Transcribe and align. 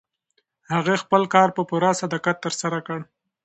هغې 0.73 0.95
خپل 1.03 1.21
کار 1.33 1.49
په 1.57 1.61
پوره 1.69 1.91
صداقت 2.01 2.37
ترسره 2.45 2.79
کړ. 2.87 2.99